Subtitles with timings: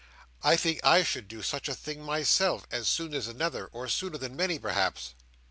[0.41, 4.17] I think I should do such a thing myself, as soon as another, or sooner
[4.17, 5.13] than many, perhaps.